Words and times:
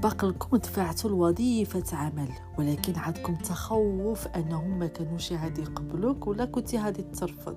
سبق 0.00 0.24
لكم 0.24 0.56
دفعتوا 0.56 1.10
الوظيفة 1.10 1.96
عمل 1.96 2.28
ولكن 2.58 2.96
عندكم 2.96 3.34
تخوف 3.34 4.26
أنهم 4.26 4.78
ما 4.78 4.86
كانوش 4.86 5.32
غادي 5.32 5.62
يقبلوك 5.62 6.26
ولا 6.26 6.44
كنتي 6.44 6.78
غادي 6.78 7.02
ترفض. 7.02 7.56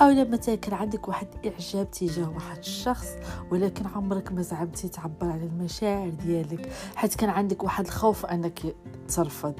أو 0.00 0.08
لما 0.08 0.36
كان 0.36 0.74
عندك 0.74 1.08
واحد 1.08 1.26
إعجاب 1.46 1.90
تجاه 1.90 2.30
واحد 2.30 2.58
الشخص 2.58 3.08
ولكن 3.50 3.86
عمرك 3.86 4.32
ما 4.32 4.42
زعمتي 4.42 4.88
تعبر 4.88 5.30
على 5.30 5.44
المشاعر 5.44 6.08
ديالك 6.08 6.72
حيت 6.96 7.14
كان 7.14 7.30
عندك 7.30 7.64
واحد 7.64 7.84
الخوف 7.84 8.26
أنك 8.26 8.76
ترفض. 9.08 9.54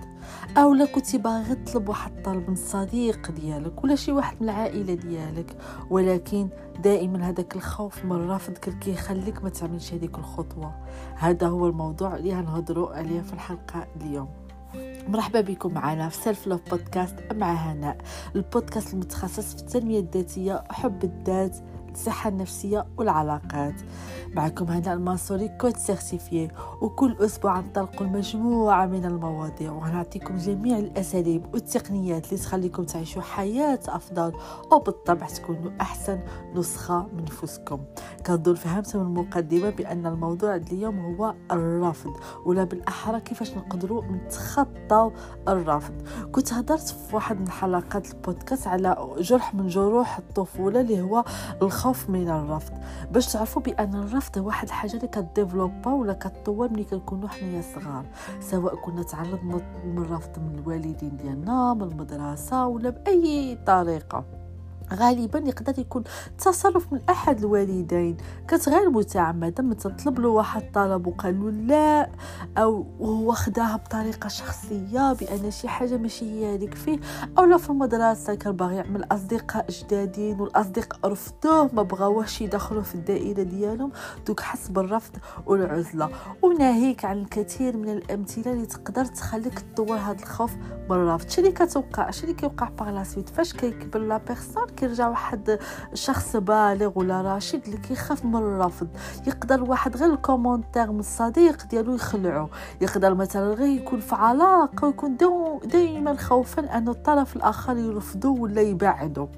أو 0.56 0.74
لا 0.74 0.84
كنتي 0.84 1.18
باغي 1.18 1.54
تطلب 1.54 1.88
واحد 1.88 2.22
طلب 2.22 2.48
من 2.48 2.56
صديق 2.56 3.30
ديالك 3.30 3.84
ولا 3.84 3.94
شي 3.94 4.12
واحد 4.12 4.36
من 4.40 4.48
العائلة 4.48 4.94
ديالك 4.94 5.56
ولكن 5.90 6.48
دائما 6.82 7.28
هذاك 7.28 7.56
الخوف 7.56 8.04
من 8.04 8.12
الرفض 8.12 8.52
كيخليك 8.52 9.42
ما 9.42 9.48
تعملش 9.48 9.94
هذيك 9.94 10.18
الخطوة. 10.18 10.74
هذا 11.16 11.46
هو 11.46 11.66
الموضوع 11.66 12.09
اللي 12.16 12.34
غنهضروا 12.34 12.90
عليه 12.90 13.20
في 13.20 13.32
الحلقة 13.32 13.86
اليوم. 14.00 14.28
مرحبا 15.08 15.40
بكم 15.40 15.74
معنا 15.74 16.08
في 16.08 16.16
Self 16.16 16.46
Love 16.46 16.70
Podcast 16.70 17.14
مع 17.32 17.52
هناء 17.52 17.96
البودكاست 18.36 18.94
المتخصص 18.94 19.54
في 19.54 19.62
التنمية 19.62 20.00
الذاتية 20.00 20.64
وحب 20.70 21.04
الذات 21.04 21.56
الصحة 21.94 22.28
النفسية 22.28 22.86
والعلاقات. 22.96 23.74
معكم 24.34 24.64
هناء 24.64 24.92
المنصوري 24.92 25.48
coach 25.48 25.76
certifiée 25.76 26.48
وكل 26.80 27.16
أسبوع 27.20 27.60
نطلق 27.60 28.02
مجموعة 28.02 28.86
من 28.86 29.04
المواضيع 29.04 29.72
وغنعطيكم 29.72 30.36
جميع 30.36 30.78
الأساليب 30.78 31.54
والتقنيات 31.54 32.24
اللي 32.32 32.36
تخليكم 32.42 32.84
تعيشوا 32.84 33.22
حياة 33.22 33.78
أفضل 33.88 34.32
وبالطبع 34.72 35.26
تكونوا 35.26 35.70
أحسن 35.80 36.20
نسخة 36.54 37.06
من 37.16 37.24
نفسكم 37.24 37.80
كنظن 38.26 38.54
فهمتوا 38.54 39.00
من 39.00 39.06
المقدمة 39.06 39.70
بأن 39.70 40.06
الموضوع 40.06 40.56
اليوم 40.56 40.98
هو 41.00 41.34
الرفض 41.52 42.12
ولا 42.46 42.64
بالأحرى 42.64 43.20
كيفاش 43.20 43.56
نقدروا 43.56 44.04
نتخطاو 44.04 45.12
الرفض. 45.48 45.94
كنت 46.32 46.52
هضرت 46.52 46.88
في 46.88 47.16
واحد 47.16 47.40
من 47.40 47.48
حلقات 47.48 48.10
البودكاست 48.14 48.66
على 48.66 49.14
جرح 49.18 49.54
من 49.54 49.66
جروح 49.66 50.18
الطفولة 50.18 50.80
اللي 50.80 51.00
هو 51.00 51.24
الخوف 51.80 52.10
من 52.10 52.28
الرفض. 52.28 52.72
باش 53.10 53.32
تعرفوا 53.32 53.62
بأن 53.62 53.94
الرفض 53.94 54.38
هو 54.38 54.46
واحد 54.46 54.66
الحاجة 54.66 54.96
اللي 54.96 55.08
كديفلوبا 55.08 55.92
ولا 55.92 56.12
كتطور 56.12 56.68
ملي 56.68 56.84
كنكونوا 56.84 57.28
حنايا 57.28 57.62
صغار. 57.74 58.04
سواء 58.40 58.74
كنا 58.76 59.02
تعرضنا 59.02 59.60
من 59.84 59.98
الرفض 59.98 60.38
من 60.38 60.58
الوالدين 60.58 61.16
ديالنا 61.16 61.74
من 61.74 61.82
المدرسة 61.82 62.66
ولا 62.66 62.90
بأي 62.90 63.58
طريقة. 63.66 64.24
غالبا 64.94 65.38
يقدر 65.38 65.78
يكون 65.78 66.04
تصرف 66.38 66.92
من 66.92 67.00
أحد 67.10 67.38
الوالدين. 67.38 68.16
كانت 68.48 68.68
غير 68.68 68.90
متعمدة 68.90 69.62
من 69.62 69.76
تطلب 69.76 70.20
له 70.20 70.28
واحد 70.28 70.72
طلب 70.74 71.06
وقال 71.06 71.40
له 71.40 71.50
لا 71.50 72.10
أو 72.58 72.86
هو 73.00 73.32
خداها 73.32 73.76
بطريقة 73.76 74.28
شخصية 74.28 75.12
بأن 75.12 75.50
شي 75.50 75.68
حاجة 75.68 75.96
ماشي 75.96 76.24
هي 76.24 76.54
هذيك 76.54 76.74
فيه 76.74 76.98
أو 77.38 77.44
لا 77.44 77.56
في 77.56 77.70
المدرسة 77.70 78.34
كان 78.34 78.56
باغي 78.56 78.76
يعمل 78.76 79.04
أصدقاء 79.12 79.66
جدادين 79.70 80.40
والأصدقاء 80.40 81.12
رفضوه 81.12 81.70
ما 81.72 81.82
بغاوش 81.82 82.40
يدخلوا 82.40 82.82
في 82.82 82.94
الدائرة 82.94 83.42
ديالهم. 83.42 83.92
دوك 84.26 84.40
حس 84.40 84.68
بالرفض 84.68 85.16
والعزلة. 85.46 86.08
وناهيك 86.42 87.04
عن 87.04 87.18
الكثير 87.18 87.76
من 87.76 87.88
الأمثلة 87.88 88.52
اللي 88.52 88.66
تقدر 88.66 89.04
تخليك 89.04 89.58
تطور 89.58 89.96
هذا 89.96 90.22
الخوف 90.22 90.56
من 90.90 90.96
الرفض. 90.96 91.28
شنو 91.28 91.52
كتوقع 91.52 92.10
شنو 92.10 92.34
كيوقع 92.34 92.68
par 92.68 92.90
la 92.90 93.04
suite 93.04 93.28
فاش 93.28 93.52
كيكبر 93.52 94.00
la 94.00 94.16
personne 94.16 94.66
كيرجع 94.80 95.08
واحد 95.08 95.58
شخص 95.94 96.36
بالغ 96.36 96.90
ولا 96.94 97.22
راشد 97.22 97.62
اللي 97.64 97.76
كيخاف 97.76 98.24
من 98.24 98.36
الرفض. 98.36 98.88
يقدر 99.26 99.62
واحد 99.62 99.96
غير 99.96 100.12
ال 100.12 100.19
commentaire 100.19 100.92
من 100.92 101.00
الصديق 101.00 101.66
ديالو 101.66 101.94
يخلعو. 101.94 102.48
يقدر 102.80 103.14
مثلا 103.14 103.54
غير 103.54 103.80
يكون 103.80 104.00
في 104.00 104.14
علاقة 104.14 104.86
ويكون 104.86 105.16
دائما 105.64 106.16
خوفا 106.16 106.76
أن 106.78 106.88
الطرف 106.88 107.36
الآخر 107.36 107.76
يرفضو 107.76 108.36
ولا 108.42 108.60
يبعدو. 108.60 109.28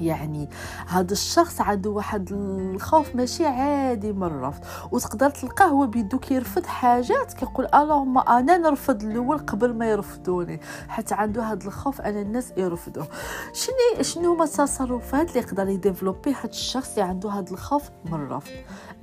يعني 0.00 0.48
هذا 0.86 1.12
الشخص 1.12 1.60
عنده 1.60 1.90
واحد 1.90 2.32
الخوف 2.32 3.14
ماشي 3.14 3.46
عادي 3.46 4.12
من 4.12 4.22
الرفض 4.22 4.64
وتقدر 4.92 5.30
تلقاه 5.30 5.66
هو 5.66 5.86
بيدو 5.86 6.18
كيرفض 6.18 6.66
حاجات 6.66 7.32
كيقول 7.32 7.66
alors 7.74 8.04
ما 8.04 8.38
أنا 8.38 8.58
نرفض 8.58 9.02
الأول 9.02 9.38
قبل 9.38 9.74
ما 9.74 9.90
يرفضوني 9.90 10.60
حتى 10.88 11.14
عنده 11.14 11.42
هذا 11.42 11.66
الخوف 11.66 12.00
أن 12.00 12.16
الناس 12.16 12.52
يرفضوه 12.56 13.06
شنو 13.52 14.02
شنو 14.02 14.32
هما 14.34 14.44
التصرفات 14.44 15.28
اللي 15.28 15.40
يقدر 15.40 15.68
ي 15.68 15.74
développer 15.74 16.32
هذا 16.32 16.50
الشخص 16.50 16.90
اللي 16.90 17.02
عنده 17.02 17.30
هذا 17.30 17.50
الخوف 17.50 17.90
من 18.04 18.14
الرفض؟ 18.14 18.50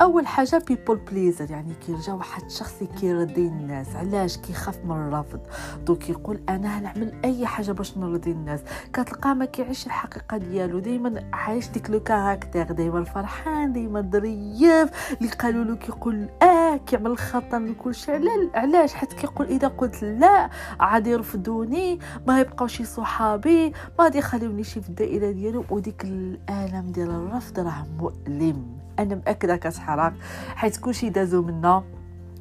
أول 0.02 0.28
حاجة 0.28 0.64
people 0.68 0.97
pleaser 0.97 1.52
يعني 1.52 1.74
كيرجع 1.86 2.14
واحد 2.14 2.44
الشخص 2.44 2.74
كيرضي 3.00 3.48
الناس 3.48 3.96
علاش 3.96 4.38
كيخاف 4.38 4.86
من 4.86 4.92
الرفض؟ 4.92 5.40
donc 5.86 6.09
يقول 6.09 6.42
أنا 6.50 6.80
نعمل 6.80 7.14
أي 7.26 7.46
حاجة 7.46 7.72
باش 7.72 7.98
نرضي 7.98 8.32
الناس 8.32 8.59
كتلقاه 8.94 9.34
ما 9.34 9.46
كيعيش 9.46 9.86
الحقيقة 9.86 10.38
ديالو. 10.38 10.80
دائما 10.84 11.24
عايش 11.34 11.70
ديك 11.70 11.90
le 11.90 12.00
caractère 12.00 12.72
دائما 12.72 13.04
فرحان 13.04 13.74
دائما 13.74 14.10
ظريف 14.14 15.14
اللي 15.22 15.32
قالوا 15.40 15.64
له 15.64 15.76
كيقول 15.76 16.30
آه 16.42 16.78
كيعمل 16.78 17.12
الخطا 17.12 17.60
لكل 17.60 17.96
شيء. 17.96 18.50
علاش؟ 18.54 18.94
حيت 18.94 19.14
كيقول 19.14 19.48
إذا 19.48 19.68
قلت 19.68 20.04
لا 20.04 20.50
عاد 20.80 21.08
يرفضوني 21.08 22.00
ما 22.28 22.40
يبقاوش 22.40 22.82
صحابي 22.82 23.70
ما 23.70 24.04
غادي 24.04 24.18
يخليوني 24.18 24.64
شي 24.64 24.82
في 24.82 24.90
الدائرة 24.90 25.32
ديالهم 25.32 25.66
وديك 25.70 26.04
الالم 26.04 26.92
ديال 26.92 27.10
الرفض 27.10 27.60
راه 27.60 27.86
مؤلم. 28.00 28.78
أنا 29.00 29.16
مأكدة 29.16 29.56
كتحرق 29.56 30.14
حيت 30.56 30.78
كلشي 30.78 31.10
دازو 31.10 31.42
منا. 31.42 31.84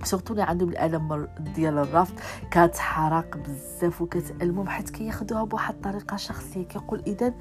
سورتو 0.05 0.33
اللي 0.33 0.43
عندهم 0.43 0.69
الالم 0.69 1.29
ديال 1.55 1.79
الرفض. 1.79 2.15
كتحرق 2.51 3.37
بزاف 3.37 4.03
وكتألمهم. 4.03 4.69
حيت 4.69 4.91
كياخذوها 4.91 5.45
بواحد 5.45 5.75
الطريقة 5.75 6.17
شخصية. 6.17 6.65
كيقول 6.65 7.03
اذا 7.07 7.35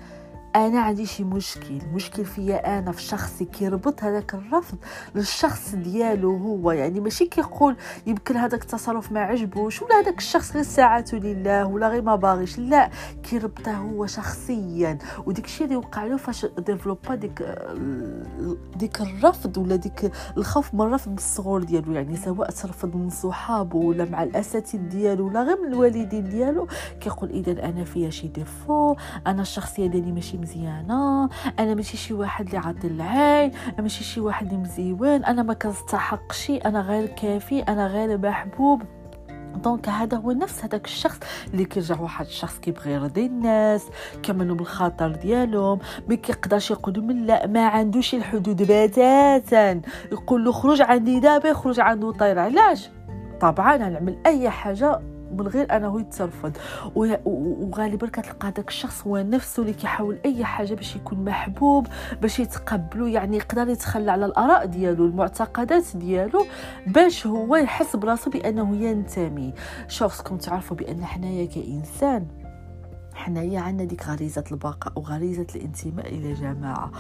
أنا 0.56 0.80
عندي 0.80 1.06
شي 1.06 1.24
مشكل 1.24 1.82
مشكل 1.94 2.26
فيا 2.26 2.80
أنا 2.80 2.92
في 2.92 3.02
شخصي 3.02 3.46
كيربط 3.46 4.04
هذاك 4.04 4.34
الرفض 4.34 4.78
للشخص 5.16 5.76
ديالو 5.76 6.38
هو. 6.38 6.72
يعني 6.72 7.00
ماشي 7.00 7.26
كيقول 7.26 7.76
يمكن 8.08 8.38
هذاك 8.38 8.62
التصرف 8.62 9.12
ما 9.12 9.20
عجبوش 9.20 9.82
ولا 9.82 10.00
هذاك 10.00 10.18
الشخص 10.18 10.54
غير 10.54 10.64
ساعتو 10.64 11.18
لله 11.18 11.66
ولا 11.66 11.88
غير 11.88 12.02
ما 12.02 12.16
باغيش. 12.16 12.60
لا 12.60 12.90
كيربطه 13.24 13.72
هو 13.72 14.06
شخصيا. 14.06 14.98
وديك 15.26 15.46
الشيء 15.46 15.68
اللي 15.68 15.78
وقع 15.78 16.06
له 16.06 16.18
فاش 16.18 16.46
développa 16.46 17.16
ديك 17.16 17.44
ديك 18.76 19.02
الرفض 19.02 19.58
ولا 19.58 19.76
ديك 19.76 20.12
الخوف 20.38 20.74
من 20.74 20.82
الرفض 20.82 21.16
بالصغور 21.16 21.64
ديالو. 21.64 21.94
يعني 21.94 22.18
سواء 22.18 22.50
ترفض 22.50 22.96
من 22.96 23.10
صحابه 23.10 23.78
ولا 23.78 24.06
مع 24.06 24.24
الاساتذه 24.24 24.82
ديالو 24.82 25.28
ولا 25.28 25.44
غير 25.44 25.62
من 25.62 25.68
الوالدين 25.68 26.30
ديالو 26.30 26.68
كيقول 27.02 27.30
اذا 27.30 27.52
أنا 27.70 27.84
فيا 27.84 28.10
شي 28.10 28.28
défaut 28.28 28.96
أنا 29.28 29.42
الشخصية 29.42 29.88
ديالي 29.88 30.12
ماشي 30.12 30.41
مزيانة 30.41 31.29
أنا 31.59 31.74
ماشي 31.74 31.97
شي 31.97 32.13
واحد 32.13 32.46
اللي 32.46 32.57
عاطي 32.57 32.88
العين 32.88 33.52
ماشي 33.79 34.03
شي 34.03 34.19
واحد 34.19 34.46
اللي 34.46 34.57
مزيون 34.57 35.25
أنا 35.25 35.44
ما 35.44 35.53
كنستحقش 35.53 36.52
أنا 36.66 36.81
غير 36.81 37.06
كافي 37.06 37.59
أنا 37.59 37.88
غير 37.88 38.18
محبوب. 38.18 38.81
donc 39.64 39.90
هذا 39.90 40.18
هو 40.18 40.31
نفس 40.31 40.63
هذاك 40.63 40.85
الشخص 40.85 41.19
اللي 41.53 41.66
كيرجع 41.66 42.00
واحد 42.00 42.25
الشخص 42.25 42.59
كيبغي 42.59 42.91
يرضي 42.91 43.25
الناس 43.25 43.85
كيعملوا 44.24 44.56
بالخاطر 44.56 45.12
ديالهم 45.12 45.79
ما 46.09 46.16
كيقدرش 46.16 46.72
يقول 46.72 47.02
من 47.02 47.25
لا 47.25 47.47
ما 47.47 47.68
عندوش 47.68 48.16
الحدود 48.16 48.63
بتاتا. 48.63 49.81
يقول 50.12 50.46
له 50.46 50.52
خرج 50.52 50.81
عندي 50.81 51.19
دابا 51.19 51.50
يخرج 51.50 51.79
عنده 51.79 52.12
طير 52.12 52.40
علاش؟ 52.40 52.90
طبعا 53.41 53.78
نعمل 53.78 54.18
أي 54.25 54.50
حاجة 54.50 55.00
من 55.38 55.47
غير 55.47 55.75
أنه 55.75 56.02
يترفض 56.02 56.58
وغالبا 56.96 58.08
كتلقى 58.08 58.52
داك 58.52 58.68
الشخص 58.68 59.08
هو 59.08 59.18
نفسه 59.18 59.62
اللي 59.62 59.74
كيحاول 59.74 60.18
أي 60.25 60.46
حاجة 60.46 60.74
باش 60.74 60.96
يكون 60.96 61.24
محبوب 61.25 61.88
باش 62.22 62.40
يتقبلوا 62.40 63.09
يعني 63.09 63.38
يقدر 63.38 63.70
يتخلى 63.70 64.12
على 64.12 64.25
الآراء 64.25 64.66
ديالو 64.66 65.06
المعتقدات 65.06 65.84
ديالو 65.96 66.46
باش 66.88 67.28
هو 67.28 67.56
يحس 67.56 67.96
براسو 67.96 68.29
بأنه 68.29 68.76
ينتمي. 68.76 69.53
خصكم 69.88 70.38
تعرفوا 70.38 70.78
بأن 70.78 71.06
حنايا 71.06 71.46
كإنسان. 71.46 72.41
حنايا 73.22 73.59
عندنا 73.59 73.88
ديك 73.88 74.08
غريزة 74.08 74.44
البقاء 74.52 74.94
وغريزة 74.96 75.47
الانتماء 75.56 76.08
إلى 76.08 76.34
جماعة. 76.34 76.91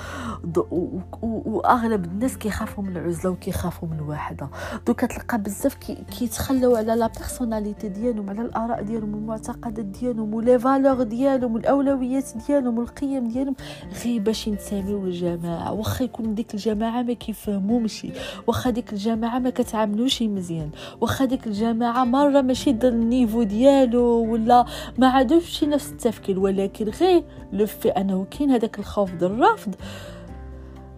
وأغلب 1.21 2.05
الناس 2.05 2.37
كيخافوا 2.37 2.83
من 2.83 2.97
العزلة 2.97 3.31
وكيخافوا 3.31 3.87
من 3.87 3.97
الوحدة. 3.97 4.49
donc 4.87 5.05
كتلقى 5.05 5.37
بزاف 5.41 5.73
كيتخلوا 6.19 6.77
على 6.77 6.95
la 6.95 7.07
personnalité 7.07 7.89
ديالهم 7.89 8.29
على 8.29 8.41
الآراء 8.41 8.83
ديالهم 8.83 9.13
والمعتقدات 9.13 9.85
ديالهم 9.85 10.33
و 10.33 10.40
les 10.40 10.59
valeurs 10.59 11.03
ديالهم 11.03 11.53
والأولويات 11.53 12.29
ديالهم 12.47 12.77
والقيم 12.77 13.27
ديالهم. 13.27 13.55
غير 14.03 14.21
باش 14.21 14.47
ينتميو 14.47 15.05
للجماعة. 15.05 15.73
واخا 15.73 16.03
يكون 16.03 16.35
ديك 16.35 16.53
الجماعة 16.53 17.01
ما 17.01 17.13
كيفهموهمش. 17.13 18.07
واخا 18.47 18.69
ديك 18.69 18.93
الجماعة 18.93 19.39
ما 19.39 19.49
كتعاملوش 19.49 20.21
مزيان. 20.21 20.69
واخا 21.01 21.25
ديك 21.25 21.47
الجماعة 21.47 22.03
مرة 22.03 22.41
ماشي 22.41 22.71
ديال 22.71 22.93
النيفو 22.93 23.43
ديالو 23.43 24.31
ولا 24.31 24.65
ما 24.97 25.07
عادوش 25.07 25.63
نفس 25.63 25.91
التفكير 25.91 26.10
ولكن 26.37 26.89
غير 26.89 27.23
لو 27.53 27.65
في 27.65 27.89
أنه 27.89 28.25
كاين 28.31 28.51
هذاك 28.51 28.79
الخوف 28.79 29.11
ديال 29.11 29.31
الرفض 29.31 29.75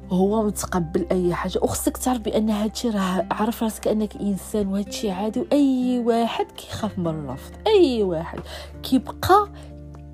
هو 0.10 0.44
متقبل 0.44 1.06
أي 1.12 1.34
حاجة. 1.34 1.60
وخصك 1.62 1.98
تعرف 1.98 2.20
بأن 2.20 2.50
هادشي 2.50 2.90
راه 2.90 3.26
عرف 3.32 3.64
راسك 3.64 3.88
أنك 3.88 4.16
إنسان 4.16 4.68
وهادشي 4.68 5.12
عادي 5.12 5.40
وأي 5.40 6.00
واحد 6.06 6.46
كيخاف 6.46 7.00
من 7.00 7.08
الرفض 7.08 7.52
أي 7.68 8.04
واحد 8.04 8.40
كيبقى 8.84 9.50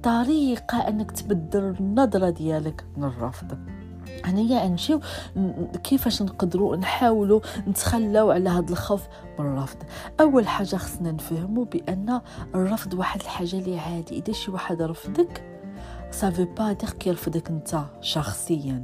طريقة 0.04 0.88
أنك 0.88 1.12
تبدل 1.12 1.76
النظرة 1.80 2.30
ديالك 2.30 2.86
من 2.98 3.04
الرفض 4.20 4.40
هنايا 4.40 4.68
نمشيو 4.68 5.00
كيفاش 5.84 6.22
نقدروا 6.22 6.76
نحاولوا 6.76 7.40
نتخلاو 7.68 8.32
على 8.32 8.50
هذا 8.50 8.72
الخوف 8.72 9.02
من 9.40 9.46
الرفض 9.46 9.78
اول 10.20 10.48
حاجة 10.48 10.76
خصنا 10.76 11.12
نفهموا 11.12 11.66
بان 11.66 12.22
الرفض 12.56 12.94
واحد 12.94 13.22
الحاجة 13.22 13.56
اللي 13.56 13.80
عادي. 13.80 14.18
اذا 14.18 14.34
شي 14.34 14.52
واحد 14.52 14.82
رفضك 14.82 15.44
ça 16.12 16.23
veut 16.23 16.46
pas 16.46 16.72
dire 16.72 16.90
كيرفضك 16.90 17.50
انت 17.50 17.82
شخصيا. 18.02 18.84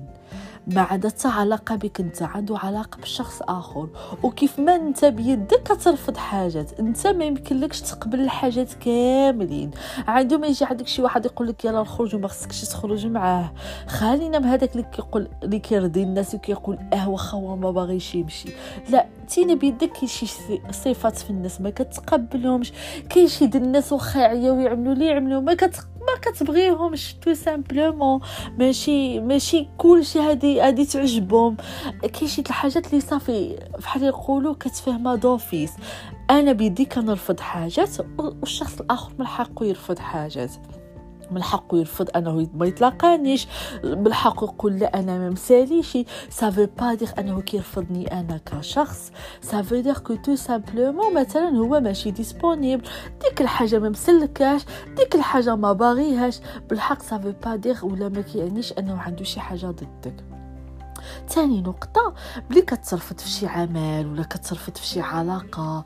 ما 0.67 0.83
حتى 0.83 1.27
علاقه 1.27 1.75
بك 1.75 2.00
انت 2.00 2.21
عنده 2.21 2.57
علاقه 2.57 2.97
بشخص 3.01 3.41
آخر. 3.41 3.89
وكيف 4.23 4.59
ما 4.59 4.75
انت 4.75 5.06
بيدك 5.06 5.63
كترفض 5.63 6.17
حاجات 6.17 6.79
انت 6.79 7.07
ما 7.07 7.25
يمكنلكش 7.25 7.81
تقبل 7.81 8.19
الحاجات 8.19 8.73
كاملين. 8.73 9.71
عنده 10.07 10.38
ما 10.38 10.47
يجي 10.47 10.65
عندك 10.65 10.88
شي 10.88 11.01
واحد 11.01 11.25
يقول 11.25 11.47
لك 11.47 11.65
يلا 11.65 11.81
نخرج 11.81 12.15
وما 12.15 12.27
خصكش 12.27 12.62
تخرج 12.62 13.07
معاه. 13.07 13.53
خلينا 13.88 14.39
من 14.39 14.45
هذاك 14.45 14.71
اللي 14.71 14.83
كيقول 14.83 15.27
اللي 15.44 15.59
كيرضي 15.59 16.03
الناس 16.03 16.35
وكيقول 16.35 16.77
آه 16.94 17.09
واخا 17.09 17.38
هو 17.38 17.56
ما 17.56 17.71
باغيش 17.71 18.15
يمشي. 18.15 18.50
لا 18.89 19.06
تينا 19.27 19.53
بيدك 19.53 20.06
شي 20.06 20.25
صفات 20.71 21.17
في 21.17 21.29
الناس 21.29 21.62
ما 21.62 21.69
كتقبلهمش. 21.69 22.73
كاين 23.09 23.27
شي 23.27 23.45
الناس 23.45 23.91
واخا 23.91 24.19
يعياو 24.19 24.59
يعملوا 24.59 24.94
لي 24.94 25.06
يعملوا 25.06 25.41
ما 25.41 25.53
كتقبل 25.53 25.94
ما 26.07 26.19
كتبغيهمش 26.22 27.13
tout 27.13 27.33
simplement 27.33 28.19
ماشي 28.57 29.19
ماشي 29.19 29.68
كلشي 29.78 30.19
هادي 30.19 30.62
هادي 30.62 30.86
تعجبهم. 30.86 31.57
كاين 32.02 32.28
شي 32.28 32.42
الحاجات 32.42 32.88
اللي 32.88 33.02
صافي 33.02 33.60
بحال 33.80 34.04
يقولوا 34.04 34.54
كتفهمها 34.54 35.16
d'office 35.16 35.72
أنا 36.30 36.52
بيدي 36.52 36.86
كنرفض 36.86 37.40
حاجات 37.40 37.90
والشخص 38.19 38.80
الآخر 38.80 39.12
من 39.19 39.28
حقه 39.28 39.66
يرفض 39.66 40.00
حاجات. 40.00 40.52
من 41.31 41.44
حقه 41.44 41.77
يرفض 41.77 42.10
أنه 42.16 42.48
ما 42.54 42.66
يتلاقانيش 42.66 43.48
من 43.83 44.13
حقه 44.13 44.44
يقول 44.45 44.80
لا 44.80 45.00
أنا 45.00 45.18
ما 45.18 45.30
مساليش. 45.30 45.98
ça 46.30 46.42
veut 46.42 46.66
pas 46.80 46.94
dire 46.94 47.10
أنه 47.19 47.42
كيرفضني 47.42 48.19
أنا 48.19 48.39
كشخص. 48.45 49.12
ça 49.42 49.55
veut 49.55 49.81
dire 49.81 49.98
que 49.98 50.16
tout 50.16 50.36
simplement 50.36 51.13
مثلا 51.13 51.50
هو 51.50 51.80
ماشي 51.80 52.12
disponible 52.12 52.83
ديك 53.22 53.42
الحاجة 53.42 53.80
ما 53.80 53.89
مسلكاش 53.89 54.62
ديك 54.98 55.16
الحاجة 55.16 55.56
ما 55.56 55.74
باغيهاش. 55.74 56.39
بالحق 56.69 57.01
ça 57.01 57.12
veut 57.12 57.33
pas 57.45 57.56
dire 57.56 57.77
ولا 57.83 58.10
ما 58.10 58.22
كيعنيش 58.22 58.74
أنه 58.74 59.01
عنده 59.01 59.24
شي 59.24 59.39
حاجة 59.39 59.66
ضدك. 59.66 60.35
تاني 61.35 61.62
نقطة 61.62 62.13
يلي 62.50 62.62
كترفض 62.62 63.19
في 63.19 63.29
شي 63.29 63.47
عمل 63.47 64.07
ولا 64.12 64.23
كترفض 64.23 64.77
في 64.77 64.85
شي 64.85 65.01
علاقه 65.01 65.83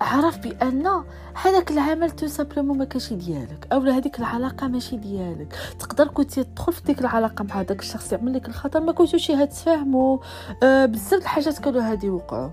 عرف 0.00 0.38
بأن 0.38 1.04
هذاك 1.42 1.70
العمل 1.70 2.10
tout 2.10 2.26
simplement 2.26 2.78
ما 2.78 2.84
كانش 2.84 3.12
ديالك 3.12 3.68
أو 3.72 3.80
هذيك 3.80 4.18
العلاقة 4.18 4.68
ماشي 4.68 4.96
ديالك. 4.96 5.54
تقدر 5.78 6.08
كنت 6.08 6.40
تدخل 6.40 6.72
في 6.72 6.82
ديك 6.82 7.00
العلاقة 7.00 7.44
مع 7.44 7.60
هذاك 7.60 7.80
الشخص 7.80 8.12
يعمل 8.12 8.34
لك 8.34 8.48
الخطر 8.48 8.80
ما 8.80 8.92
كنتوش 8.92 9.30
هتفاهموا 9.30 10.18
بزاف 10.62 11.22
الحاجات 11.22 11.58
كانوا 11.58 11.82
هادي 11.82 12.10
وقعوا. 12.10 12.50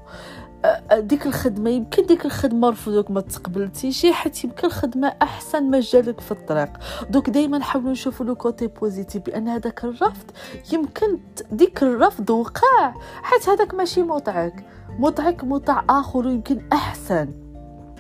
ديك 0.98 1.26
الخدمة 1.26 1.70
يمكن 1.70 2.06
ديك 2.06 2.26
الخدمة 2.26 2.70
رفضوك 2.70 3.12
ما 3.12 3.22
تقبلتيش 3.22 4.06
حيت 4.06 4.44
يمكن 4.44 4.68
الخدمة 4.68 5.14
أحسن 5.22 5.64
ما 5.70 5.80
جالك 5.80 6.22
في 6.22 6.32
الطريق. 6.32 6.70
donc 7.10 7.30
دائما 7.30 7.58
نحاولوا 7.58 7.92
نشوفوا 7.92 8.26
le 8.26 8.36
côté 8.36 8.68
positif 8.68 9.22
بأن 9.22 9.48
هذاك 9.48 9.84
الرفض 9.84 10.32
يمكن 10.74 11.20
ديك 11.52 11.84
الرفض 11.84 12.30
وقع. 12.30 12.94
حيت 13.24 13.50
هذاك 13.50 13.74
ماشي 13.74 14.04
موضعك 14.04 14.66
موضعك 15.00 15.44
موضع 15.44 15.84
آخر 15.90 16.28
ويمكن 16.28 16.62
أحسن. 16.74 17.45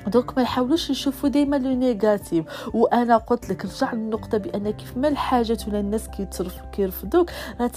donc 0.07 0.38
ما 0.38 0.44
نحاولوش 0.44 0.92
نشوفوا 0.92 1.30
ديما 1.30 1.56
le 1.56 1.69
négatif. 1.69 2.45
وأنا 2.74 3.18
قلت 3.18 3.50
لك 3.50 3.66
رجع 3.66 3.94
للنقطة 3.94 4.38
بان 4.38 4.72
كيف 4.72 4.98
ما 4.98 5.07
الحاجات 5.07 5.68
ولا 5.68 5.80
الناس 5.80 6.07
كيترف 6.07 6.62
كيرفضوك 6.72 7.31
راه 7.60 7.72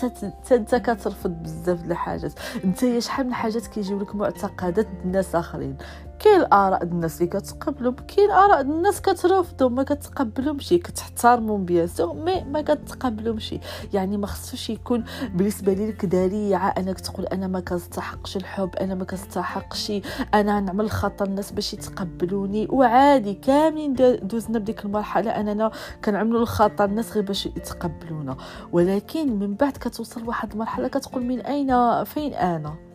انت 0.53 0.75
كترفض 0.75 1.31
بزاف 1.31 1.83
د 1.83 1.91
الحاجات. 1.91 2.33
انت 2.65 2.99
شحال 2.99 3.27
من 3.27 3.35
حاجات 3.35 3.67
كيجيو 3.67 4.01
لك 4.01 4.15
معتقدات 4.15 4.87
الناس 5.05 5.35
آخرين. 5.35 5.77
كاين 6.19 6.41
الاراء 6.41 6.83
الناس 6.83 7.21
اللي 7.23 7.27
كتقبلهم 7.27 7.95
كاين 7.95 8.31
آراء 8.31 8.61
الناس 8.61 9.01
كترفضهم 9.01 9.75
ما 9.75 9.83
كتقبلهمش 9.83 10.69
كتحترمهم 10.69 11.65
bien 11.65 11.87
sûr 11.87 12.15
mais 12.15 12.45
ما 12.45 12.61
كتقبلهمش 12.61 13.55
يعني 13.93 14.17
ما 14.17 14.27
خصوش 14.27 14.71
يكون 14.71 15.05
بالنسبة 15.35 15.75
لك 15.75 16.05
ذريعه 16.05 16.69
أنك 16.69 17.01
تقول 17.01 17.27
أنا 17.27 17.47
ما 17.47 17.61
كنستحقش 17.61 18.37
الحب 18.37 18.77
أنا 18.77 18.95
ما 18.95 19.05
كنستحقش 19.05 19.93
أنا 20.35 20.61
نعمل 20.61 20.91
خطر 20.91 21.27
الناس 21.27 21.53
باش 21.53 21.75
يتقبلوني. 21.75 22.69
وعادي 22.71 23.35
كاملين 23.35 23.95
دوزنا 24.23 24.59
بديك 24.59 24.85
المرحلة 24.85 25.31
أننا 25.31 25.71
كنعملوا 26.05 26.41
الخطر 26.41 26.85
الناس 26.85 27.13
غير 27.13 27.25
باش 27.25 27.47
يتقبلونا. 27.47 28.37
ولكن 28.73 29.39
من 29.39 29.55
بعد 29.55 29.73
كتوصل 29.73 30.23
لواحد 30.23 30.53
المرحلة 30.53 30.89
كتقول 30.89 31.25
من 31.25 31.41
أين 31.41 32.05
فين 32.05 32.35
أنا؟ 32.35 32.88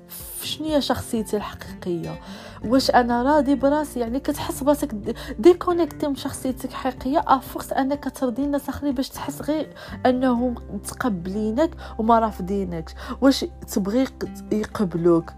شنو 0.46 0.68
هي 0.68 0.82
شخصيتي 0.82 1.38
الحقيقية؟ 1.38 2.20
واش 2.66 2.92
أنا 2.92 3.24
راضي 3.24 3.56
براسي؟ 3.56 4.00
يعني 4.00 4.20
كتحس 4.20 4.64
براسك 4.64 4.96
ديكونيكتي 5.40 6.08
من 6.08 6.16
شخصيتك 6.16 6.70
الحقيقيه 6.70 7.24
افورس 7.28 7.74
أنك 7.74 8.18
ترضي 8.20 8.44
الناس 8.44 8.70
آخرين 8.70 8.94
باش 8.94 9.10
تحس 9.10 9.42
غير 9.42 9.70
أنهم 10.06 10.56
متقبلينك 10.74 11.72
وما 11.98 12.20
رافضينك 12.20 12.94
واش 13.22 13.46
تبغي 13.74 14.08
يقبلوك؟ 14.52 15.32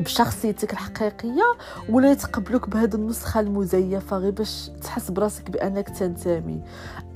بشخصيتك 0.00 0.72
الحقيقية 0.72 1.42
ولا 1.88 2.10
يتقبلوك 2.10 2.68
بهذه 2.68 2.94
النسخة 2.94 3.40
المزيفة 3.40 4.16
غير 4.18 4.30
باش 4.30 4.70
تحس 4.82 5.10
براسك 5.10 5.50
بأنك 5.50 5.88
تنتمي؟ 5.88 6.60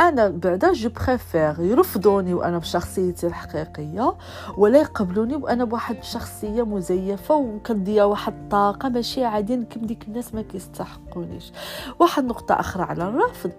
أنا 0.00 0.28
بعدا 0.28 0.72
je 0.72 0.90
préfère 0.90 1.54
يرفضوني 1.60 2.34
وأنا 2.34 2.58
بشخصيتي 2.58 3.26
الحقيقية 3.26 4.14
ولا 4.56 4.78
يقبلوني 4.80 5.36
وأنا 5.36 5.64
بواحد 5.64 5.96
الشخصيه 5.96 6.62
مزيفة 6.62 7.34
وكندير 7.34 8.04
واحد 8.04 8.32
الطاقة 8.32 8.88
ماشي 8.88 9.24
عادي 9.24 9.56
comme 9.56 9.80
ديك 9.80 10.08
الناس 10.08 10.34
ما 10.34 10.42
كيستحقونيش. 10.42 11.52
واحد 11.98 12.24
نقطة 12.24 12.60
أخرى 12.60 12.82
على 12.82 13.08
الرفض. 13.08 13.52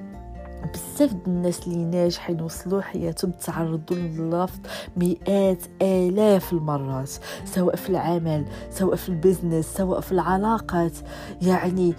بزاف 0.73 1.15
الناس 1.27 1.67
اللي 1.67 1.85
ناجحين 1.85 2.41
وصلوا 2.41 2.81
حياتهم 2.81 3.31
تعرضوا 3.31 3.97
للرفض 3.97 4.59
مئات 4.97 5.63
آلاف 5.81 6.53
المرات 6.53 7.09
سواء 7.45 7.75
في 7.75 7.89
العمل 7.89 8.45
سواء 8.71 8.95
في 8.95 9.09
ال 9.09 9.15
business 9.15 9.65
سواء 9.65 9.99
في 9.99 10.11
العلاقات. 10.11 10.93
يعني 11.41 11.93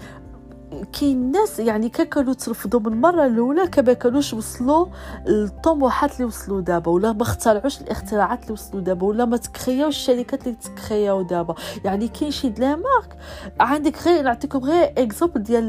كاين 0.99 1.31
ناس 1.31 1.59
يعني 1.59 1.89
كانوا 1.89 2.33
ترفضوا 2.33 2.79
من 2.79 2.93
المرة 2.93 3.25
الأولى 3.25 3.67
كما 3.67 3.93
كانوش 3.93 4.33
وصلوا 4.33 4.87
للطموحات 5.27 6.13
اللي 6.13 6.25
وصلوا 6.25 6.61
دابا 6.61 6.91
ولا 6.91 7.13
ما 7.13 7.21
اخترعوش 7.21 7.81
الاختراعات 7.81 8.41
اللي 8.41 8.53
وصلوا 8.53 8.81
دابا 8.81 9.07
ولا 9.07 9.25
ما 9.25 9.37
تcréاوش 9.37 9.95
الشركات 9.95 10.47
اللي 10.47 10.57
تcréاو 10.57 11.21
دابا. 11.21 11.55
يعني 11.85 12.07
كاين 12.07 12.31
شي 12.31 12.49
de 12.49 12.62
la 12.62 12.75
marque 12.75 13.17
عندك 13.59 14.07
غير 14.07 14.23
نعطيكم 14.23 14.59
غير 14.59 14.93
exemple 14.97 15.43
ديال 15.43 15.67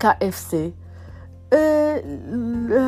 KFC. 0.00 0.72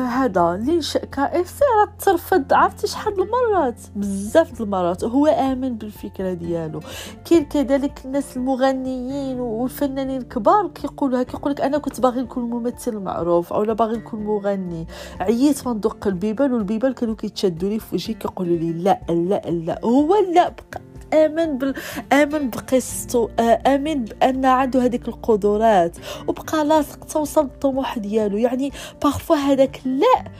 هذا 0.07 0.57
les 0.61 0.79
KFC 1.11 1.65
راه 1.79 1.89
ترفض 1.99 2.53
عرفتي 2.53 2.87
شحال 2.87 3.13
المرات؟ 3.13 3.81
بزاف 3.95 4.61
المرات. 4.61 5.03
هو 5.03 5.27
آمن 5.27 5.77
بالفكرة 5.77 6.33
ديالو. 6.33 6.79
كاين 7.25 7.45
كذلك 7.45 8.05
الناس 8.05 8.37
المغنيين 8.37 9.39
والفنانين 9.39 10.21
الكبار 10.21 10.67
كيقولوا 10.67 11.23
كيقول 11.23 11.51
لك 11.51 11.61
أنا 11.61 11.77
كنت 11.77 12.01
باغي 12.01 12.21
نكون 12.21 12.43
ممثل 12.43 12.99
معروف 12.99 13.53
أو 13.53 13.63
لا 13.63 13.73
باغي 13.73 13.97
نكون 13.97 14.23
مغني. 14.23 14.87
عييت 15.19 15.67
من 15.67 15.73
ندق 15.73 16.07
البيبان 16.07 16.53
والبيبان 16.53 16.93
كانوا 16.93 17.15
كيتشدوا 17.15 17.69
لي 17.69 17.79
في 17.79 17.95
وجهي 17.95 18.13
كيقولوا 18.13 18.57
لي 18.57 18.73
لا 18.73 19.01
لا 19.09 19.41
لا. 19.49 19.79
هو 19.83 20.15
لا 20.33 20.49
بقى 20.49 20.81
آمن 21.13 21.57
بال... 21.57 21.73
آمن 22.13 22.49
بقصته 22.49 23.29
آمن 23.67 24.05
بأن 24.05 24.45
عنده 24.45 24.85
هذيك 24.85 25.07
القدرات 25.07 25.97
وبقى 26.27 26.65
لاصق 26.65 27.03
توصل 27.05 27.43
للطموح 27.43 27.97
ديالو 27.97 28.37
يعني 28.37 28.71
parfois 29.03 29.35
هذاك 29.35 29.81
لا 29.85 30.31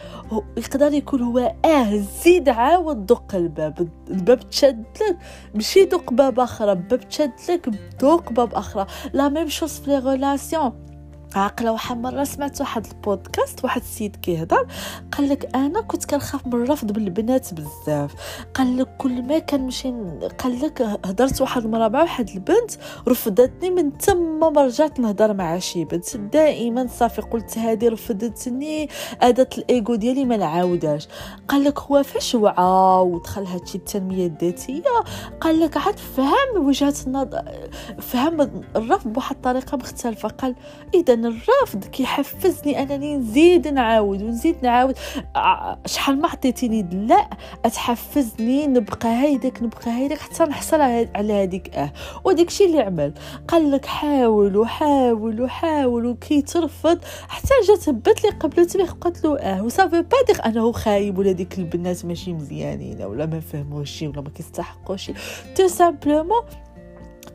يقدر 0.58 0.94
يكون 0.94 1.22
هو 1.22 1.54
آه 1.66 2.04
زيد 2.24 2.50
عاود 2.50 3.06
دق 3.06 3.36
الباب 3.36 3.88
الباب 4.10 4.50
تشد 4.50 4.86
لك 5.02 5.18
ماشي 5.56 5.86
دق 5.86 6.14
باب 6.14 6.40
أخرى 6.40 6.76
باب 6.76 7.10
تشد 7.10 7.32
لك 7.50 7.70
دوق 8.02 8.32
باب 8.32 8.54
أخرى 8.54 8.86
la 9.14 9.30
même 9.30 9.48
chose 9.50 9.80
في 9.80 9.92
les 9.92 10.00
relations 10.00 10.87
عاقلة 11.36 11.72
واحد 11.72 11.98
مره 11.98 12.24
سمعت 12.24 12.62
واحد 12.62 12.86
البودكاست 12.86 13.64
واحد 13.64 13.82
السيد 13.82 14.16
كيهضر 14.16 14.68
قال 15.12 15.30
لك 15.30 15.56
أنا 15.56 15.82
كنت 15.82 16.06
كنخاف 16.06 16.48
من 16.48 16.54
الرفض 16.54 16.92
بالبنات 16.92 17.54
بزاف. 17.54 18.14
قال 18.54 18.78
لك 18.78 18.88
كل 18.98 19.22
ما 19.22 19.40
كنمشي 19.40 19.94
قال 20.38 20.62
لك 20.62 20.82
هضرت 20.82 21.42
واحد 21.42 21.64
المره 21.64 21.88
مع 21.88 22.02
واحد 22.02 22.30
البنت 22.30 22.72
رفضتني 23.08 23.70
من 23.70 23.98
تما 23.98 24.50
ما 24.50 24.66
رجعت 24.66 25.00
نهضر 25.00 25.34
مع 25.34 25.60
شي 25.60 25.86
بنت 25.86 26.18
دائما 26.18 26.88
صافي 26.88 27.22
قلت 27.22 27.58
هذه 27.58 27.90
رفضتني 27.90 28.90
أداة 29.22 29.50
الإيغو 29.58 29.96
ديالي 29.96 30.26
ما 30.26 30.38
نعاودهاش. 30.38 31.08
قال 31.48 31.64
لك 31.64 31.80
هو 31.80 32.04
فاش 32.04 32.36
وعى 32.36 33.02
ودخل 33.02 33.44
هادشي 33.44 33.78
التنمية 33.78 34.26
الذاتية. 34.26 34.84
قال 35.42 35.60
لك 35.60 35.78
عاد 35.78 35.98
فهم 35.98 36.68
وجهة 36.68 36.96
النظر 37.08 37.70
فهم 38.00 38.64
الرفض 38.76 39.14
بواحد 39.14 39.36
الطريقة 39.36 39.78
مختلفة. 39.78 40.30
قال 40.30 40.56
إذا 40.94 41.17
الرفض 41.26 41.84
كيحفزني 41.86 42.82
أنني 42.82 43.18
نزيد 43.18 43.68
نعاود 43.68 44.22
ونزيد 44.22 44.56
نعاود. 44.64 44.96
شحال 45.86 46.22
ما 46.22 46.28
عطيتيني 46.28 46.90
لا 46.92 47.30
تحفزني 47.64 48.68
نبقى 48.68 49.22
هيداك 49.24 49.64
نبقى 49.64 49.92
هيداك 49.92 50.18
حتى 50.18 50.44
نحصل 50.44 50.82
على 50.82 51.34
هذيك 51.34 51.76
آه. 51.76 51.94
وديك 52.24 52.48
الشيء 52.48 52.68
اللي 52.68 52.80
عمل 52.80 53.14
قال 53.48 53.72
لك 53.72 53.86
حاول 53.86 54.58
وحاول 54.58 55.42
وحاول 55.42 56.06
وكي 56.06 56.42
ترفض 56.42 57.00
حتى 57.28 57.54
جات 57.68 57.90
هبت 57.90 58.24
لي 58.24 58.30
قبل 58.30 58.66
تبيخ 58.66 58.94
قالت 58.94 59.24
له 59.26 59.40
آه 59.40 59.64
وصافي 59.64 60.02
با 60.02 60.18
دير 60.28 60.46
أنه 60.46 60.72
خايب 60.72 61.18
ولا 61.18 61.32
ديك 61.32 61.60
البنات 61.60 62.06
ماشي 62.06 62.34
مزيانين 62.34 63.02
ولا 63.02 63.26
ما 63.26 63.40
فهموش 63.40 63.92
شي 63.92 64.08
ولا 64.08 64.22
ما 64.22 64.30
كيستحقوش 64.30 65.12
تو 65.56 65.68
سامبلومون 65.68 66.42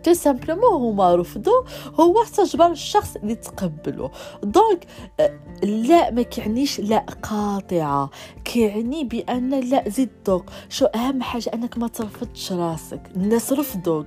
تو 0.04 0.12
سامبلومون 0.12 0.72
هما 0.92 1.14
رفضوا 1.16 1.62
هو 2.00 2.22
استجبر 2.22 2.70
الشخص 2.70 3.16
اللي 3.16 3.34
تقبله 3.34 4.10
donc 4.42 4.86
لا 5.62 6.10
ما 6.10 6.22
كيعنيش 6.22 6.80
لا 6.80 6.98
قاطعه 6.98 8.10
كيعني 8.44 9.04
بان 9.04 9.60
لا 9.60 9.88
زيد 9.88 10.10
donc 10.26 10.44
شو 10.68 10.84
اهم 10.86 11.22
حاجة 11.22 11.50
انك 11.54 11.78
ما 11.78 11.88
ترفضش 11.88 12.52
راسك 12.52 13.00
الناس 13.16 13.52
رفضوك 13.52 14.06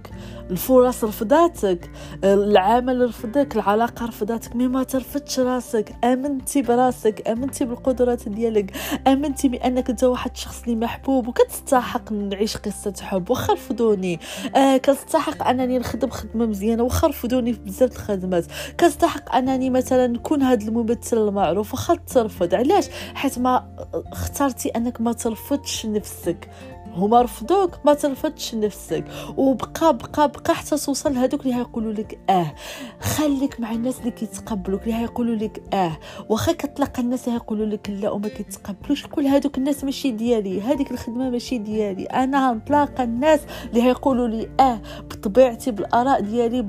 الفرص 0.49 1.03
رفضاتك 1.03 1.91
العمل 2.23 3.01
رفضك 3.07 3.55
العلاقه 3.55 4.05
رفضاتك 4.05 4.55
mais 4.55 4.67
ما 4.67 4.83
ترفضش 4.83 5.39
راسك 5.39 5.95
امنتي 6.03 6.61
براسك 6.61 7.27
امنتي 7.27 7.65
بالقدرات 7.65 8.29
ديالك 8.29 8.71
امنتي 9.07 9.47
بانك 9.47 9.89
انت 9.89 10.03
واحد 10.03 10.31
الشخص 10.31 10.63
اللي 10.63 10.75
محبوب 10.75 11.27
وكتستحق 11.27 12.11
نعيش 12.11 12.57
قصه 12.57 12.93
حب 13.01 13.29
واخا 13.29 13.53
رفضوني 13.53 14.19
آه 14.55 14.77
كنستحق 14.77 15.47
انني 15.47 15.77
نخدم 15.86 16.10
خدمة 16.10 16.46
مزيانة 16.46 16.84
واخا 16.84 17.08
رفضوني 17.08 17.54
في 17.54 17.60
بزاف 17.60 17.92
الخدمات. 17.92 18.46
كنستحق 18.80 19.36
أنني 19.36 19.70
مثلا 19.70 20.08
نكون 20.08 20.42
هذا 20.42 20.68
الممثل 20.68 21.18
المعروف 21.18 21.74
واخا 21.74 21.96
ترفض 21.96 22.54
علاش؟ 22.56 22.89
حيت 23.13 23.39
ما 23.39 23.75
اخترتي 24.12 24.70
أنك 24.70 25.01
ما 25.01 25.13
ترفضش 25.13 25.86
نفسك. 25.86 26.50
هما 26.95 27.21
رفضوك 27.21 27.71
ما 27.85 27.93
ترفضش 27.93 28.55
نفسك. 28.55 29.05
وبقى 29.37 29.97
بقى 29.97 30.27
بقى 30.31 30.55
حتى 30.55 30.69
توصل 30.77 31.13
لهذوك 31.13 31.41
اللي 31.41 31.55
هيقولوا 31.55 31.93
لك 31.93 32.19
آه. 32.29 32.53
خليك 33.01 33.59
مع 33.59 33.71
الناس 33.71 33.99
اللي 33.99 34.11
كيتقبلوك 34.11 34.81
اللي 34.83 34.93
هيقولوا 34.95 35.35
لك 35.35 35.63
آه. 35.73 35.97
واخا 36.29 36.51
كتلقى 36.51 37.01
الناس 37.01 37.29
هيقولوا 37.29 37.65
لك 37.65 37.89
لا 37.89 38.09
وما 38.11 38.27
كيتقبلوش 38.27 39.05
قول 39.05 39.25
هذوك 39.27 39.57
الناس 39.57 39.83
ماشي 39.83 40.11
ديالي 40.11 40.61
هذيك 40.61 40.91
الخدمة 40.91 41.29
ماشي 41.29 41.57
ديالي 41.57 42.03
أنا 42.05 42.49
غنتلاقى 42.49 43.03
الناس 43.03 43.39
اللي 43.69 43.83
هيقولوا 43.83 44.27
لي 44.27 44.49
آه. 44.59 44.79
بطبيعتي 45.09 45.71
بالآراء 45.71 46.19
ديالي 46.21 46.61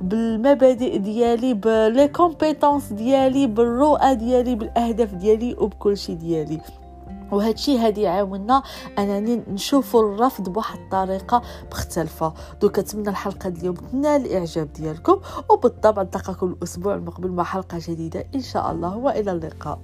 بالمبادئ 0.00 0.98
ديالي 0.98 1.54
بلي 1.54 2.08
كومبيتونس 2.08 2.92
ديالي 2.92 3.46
بالرؤى 3.46 4.14
ديالي 4.14 4.54
بالأهداف 4.54 5.14
ديالي 5.14 5.54
وبكل 5.58 5.96
شيء 5.96 6.14
ديالي 6.16 6.60
وهذا 7.32 7.50
الشيء 7.50 7.78
هذه 7.78 8.00
يعاوننا 8.00 8.62
انني 8.98 9.42
نشوفوا 9.48 10.02
الرفض 10.02 10.48
بواحد 10.48 10.78
الطريقة 10.78 11.42
مختلفة. 11.72 12.34
دوك 12.60 12.76
كنتمنى 12.76 13.08
الحلقة 13.08 13.48
اليوم 13.48 13.74
تنال 13.74 14.26
الاعجاب 14.26 14.72
ديالكم 14.72 15.20
وبالطبع 15.50 16.02
نلقاكم 16.02 16.46
الأسبوع 16.46 16.94
المقبل 16.94 17.30
مع 17.30 17.44
حلقة 17.44 17.78
جديدة 17.80 18.24
إن 18.34 18.40
شاء 18.40 18.72
الله 18.72 18.96
وإلى 18.96 19.32
اللقاء. 19.32 19.78